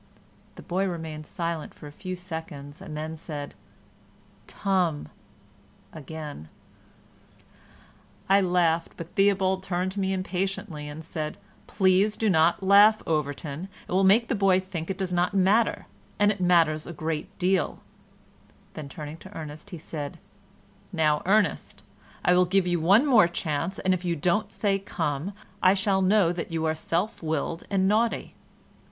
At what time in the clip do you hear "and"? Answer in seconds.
2.81-2.97, 10.87-11.05, 16.17-16.31, 23.77-23.93, 27.69-27.87